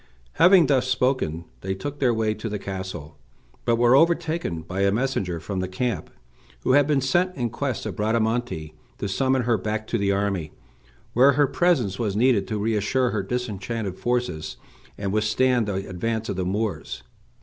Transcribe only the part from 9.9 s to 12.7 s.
the army, where her presence was needed to